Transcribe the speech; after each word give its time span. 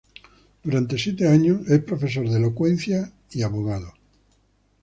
Durante 0.63 0.97
siete 0.97 1.27
años, 1.27 1.67
es 1.69 1.83
profesor 1.83 2.27
de 2.27 2.37
elocuencia 2.37 3.13
y 3.29 3.43
abogado. 3.43 3.93